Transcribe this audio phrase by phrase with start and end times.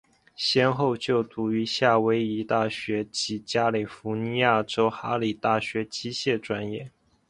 [0.35, 6.89] 先后就读于夏威夷大学及加利福尼亚州哈里大学机械专业。